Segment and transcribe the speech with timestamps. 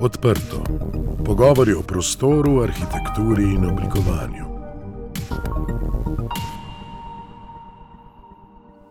[0.00, 0.62] Odprto.
[1.24, 4.44] Pogovori o prostoru, arhitekturi in oblikovanju.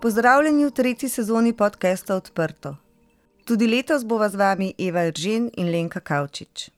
[0.00, 2.76] Pozdravljeni v tretji sezoni podcasta Odprto.
[3.44, 6.70] Tudi letos bova z vami Eva Iržen in Lenka Kavčič.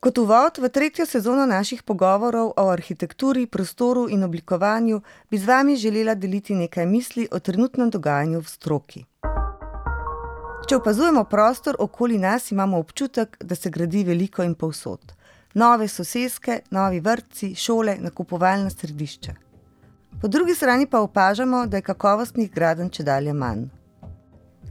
[0.00, 5.76] Kot uvod v tretjo sezono naših pogovorov o arhitekturi, prostoru in oblikovanju bi z vami
[5.76, 9.04] želela deliti nekaj misli o trenutnem dogajanju v stroki.
[10.72, 15.10] Če opazujemo prostor okoli nas, imamo občutek, da se gradi veliko in povsod.
[15.60, 19.34] Nove sosedske, novi vrtci, šole, nakupovalna središča.
[20.22, 23.66] Po drugi strani pa opažamo, da je kakovostnih gradenj če dalje manj.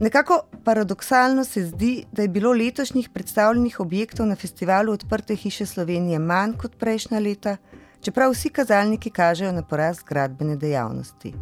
[0.00, 6.18] Nekako paradoksalno se zdi, da je bilo letošnjih predstavljenih objektov na festivalu Odprte hiše Slovenije
[6.18, 7.56] manj kot prejšnja leta,
[8.00, 11.34] čeprav vsi kazalniki kažejo na porast gradbene dejavnosti.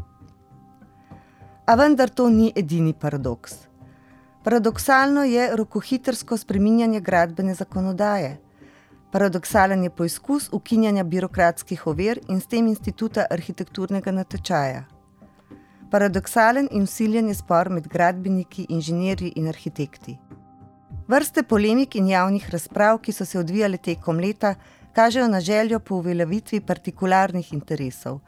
[1.64, 3.70] A vendar to ni edini paradoks.
[4.50, 8.36] Paradoksalno je rokohitrsko spreminjanje gradbene zakonodaje.
[9.12, 14.88] Paradoksalen je poizkus ukinjanja birokratskih ovir in s tem instituta arhitekturnega natečaja
[15.91, 20.16] paradoksalen in usiljen je spor med gradbeniki, inženirji in arhitekti.
[21.08, 24.55] Vrste polemik in javnih razprav, ki so se odvijale tekom leta,
[24.94, 28.20] kažejo na željo po uveljavitvi partikularnih interesov,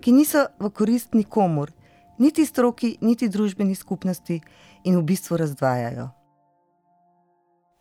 [0.00, 1.72] ki niso v korist nikomur,
[2.18, 4.40] niti stroki, niti družbeni skupnosti
[4.84, 6.08] in v bistvu razdvajajo.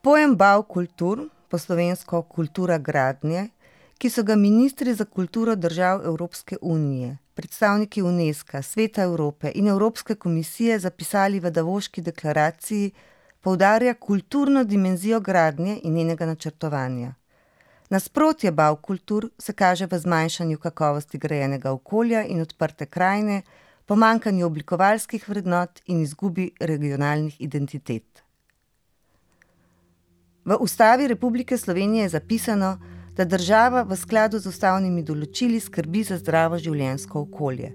[0.02, 3.50] Pojem Bau kultur, po slovensko kultura gradnje,
[3.98, 10.16] ki so ga ministri za kulturo držav Evropske unije, predstavniki UNESCO, Sveta Evrope in Evropske
[10.16, 12.92] komisije zapisali v Davoški deklaraciji,
[13.42, 17.14] poudarja kulturno dimenzijo gradnje in njenega načrtovanja.
[17.90, 23.42] Nasprotje bav kultur se kaže v zmanjšanju kakovosti grajenega okolja in odprte krajine,
[23.86, 28.24] pomankanju oblikovalskih vrednot in izgubi regionalnih identitet.
[30.46, 32.78] V Ustavi Republike Slovenije je zapisano,
[33.16, 37.72] da država v skladu z ustavnimi določili skrbi za zdravo življenjsko okolje,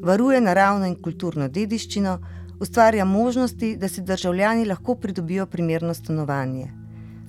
[0.00, 2.14] varuje naravno in kulturno dediščino,
[2.62, 6.70] ustvarja možnosti, da si državljani lahko pridobijo primerno stanovanje.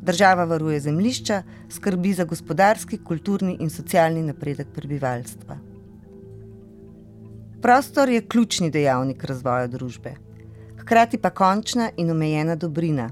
[0.05, 5.57] Država varuje zemljišča, skrbi za gospodarski, kulturni in socialni napredek prebivalstva.
[7.65, 10.11] Prostor je ključni dejavnik razvoja družbe,
[10.77, 13.07] hkrati pa končna in omejena dobrina.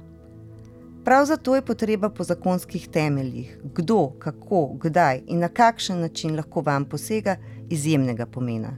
[1.05, 6.61] Prav zato je potreba po zakonskih temeljih, kdo, kako, kdaj in na kakšen način lahko
[6.61, 7.35] vam posega,
[7.69, 8.77] izjemnega pomena.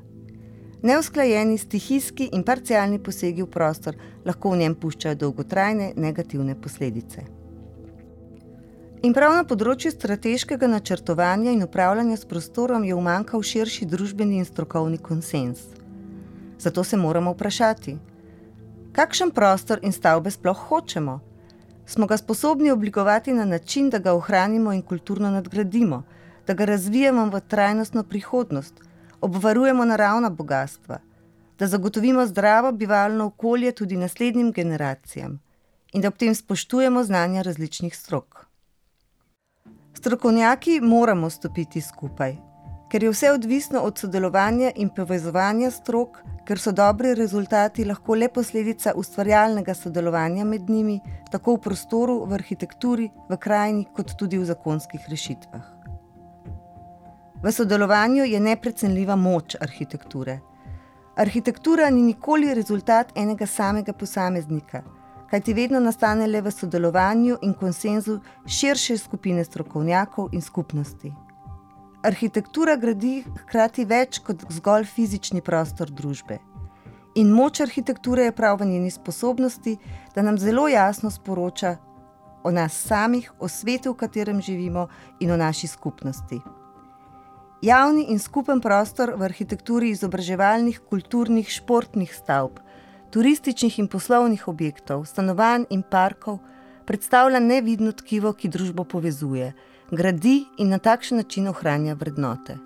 [0.82, 7.26] Neusklajeni stihijski in parcialni posegi v prostor lahko v njem puščajo dolgotrajne negativne posledice.
[9.06, 14.46] In prav na področju strateškega načrtovanja in upravljanja s prostorom je umankal širši družbeni in
[14.48, 15.60] strokovni konsens.
[16.58, 17.94] Zato se moramo vprašati,
[18.98, 21.20] kakšen prostor in stavbe sploh hočemo
[21.86, 26.02] smo ga sposobni oblikovati na način, da ga ohranimo in kulturno nadgradimo,
[26.48, 28.82] da ga razvijemo v trajnostno prihodnost,
[29.22, 30.98] obvarujemo naravna bogatstva,
[31.60, 35.38] da zagotovimo zdravo bivalno okolje tudi naslednjim generacijam
[35.94, 38.46] in da ob tem spoštujemo znanja različnih strok.
[39.98, 42.34] Strokovnjaki moramo stopiti skupaj,
[42.92, 48.28] ker je vse odvisno od sodelovanja in povezovanja strok, ker so dobri rezultati lahko le
[48.30, 51.00] posledica ustvarjalnega sodelovanja med njimi,
[51.32, 55.64] tako v prostoru, v arhitekturi, v krajini, kot tudi v zakonskih rešitvah.
[57.44, 60.40] V sodelovanju je neprecenljiva moč arhitekture.
[61.16, 64.84] Arhitektura ni nikoli rezultat enega samega posameznika,
[65.36, 71.12] kajti vedno nastane le v sodelovanju in konsenzu širše skupine strokovnjakov in skupnosti
[72.06, 76.38] arhitektura gradi hkrati več kot zgolj fizični prostor družbe.
[77.18, 79.78] In moč arhitekture je prav v njeni sposobnosti,
[80.14, 81.78] da nam zelo jasno sporoča
[82.46, 84.88] o nas samih, o svetu, v katerem živimo
[85.20, 86.42] in o naši skupnosti.
[87.66, 92.60] Javni in skupen prostor v arhitekturi izobraževalnih, kulturnih, športnih stavb,
[93.16, 96.42] turističnih in poslovnih objektov, stanovanj in parkov
[96.86, 99.54] predstavlja nevidno tkivo, ki družbo povezuje
[99.92, 102.58] gradi in na takšen način ohranja vrednote.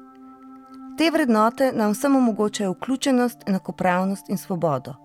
[0.97, 4.95] Te vrednote nam vsem omogočajo vključenost, enakopravnost in svobodo.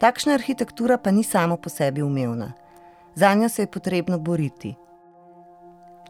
[0.00, 2.52] Takšna arhitektura pa ni samo po sebi umevna,
[3.14, 4.74] za njo se je potrebno boriti.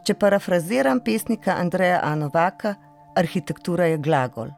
[0.03, 2.75] Če parafraziram pesnika Andreja Anovaka,
[3.15, 4.55] arhitektura je glagol.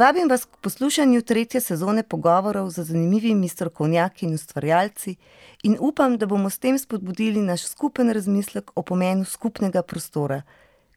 [0.00, 5.16] Vabim vas k poslušanju tretje sezone pogovorov z zanimivimi strokovnjaki in ustvarjalci
[5.62, 10.42] in upam, da bomo s tem spodbudili naš skupen razmislek o pomenu skupnega prostora,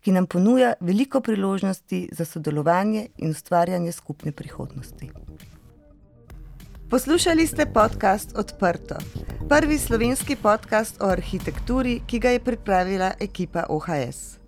[0.01, 5.09] ki nam ponuja veliko priložnosti za sodelovanje in ustvarjanje skupne prihodnosti.
[6.89, 8.95] Poslušali ste podcast Odprto.
[9.49, 14.42] Prvi slovenski podcast o arhitekturi, ki ga je pripravila ekipa OHS.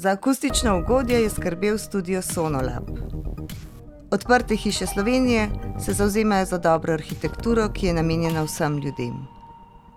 [0.00, 2.88] Za akustično ugodje je skrbel studio Sonolab.
[4.10, 5.48] Odprte hiše Slovenije
[5.84, 9.12] se zauzemajo za dobro arhitekturo, ki je namenjena vsem ljudem.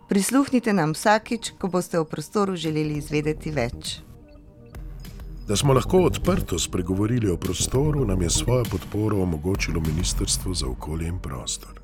[0.10, 4.02] Prisluhnite nam vsakič, ko boste v prostoru želeli izvedeti več.
[5.48, 11.08] Da smo lahko odprto spregovorili o prostoru, nam je svojo podporo omogočilo Ministrstvo za okolje
[11.08, 11.83] in prostor.